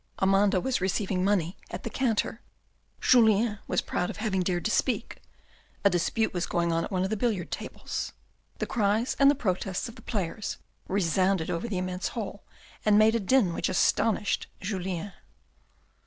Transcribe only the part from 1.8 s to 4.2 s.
the counter. Julien was A CAPITAL 171 proud of